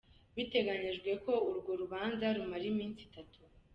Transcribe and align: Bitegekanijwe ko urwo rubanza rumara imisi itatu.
Bitegekanijwe 0.35 1.11
ko 1.23 1.33
urwo 1.49 1.71
rubanza 1.81 2.25
rumara 2.35 2.65
imisi 2.71 3.01
itatu. 3.07 3.39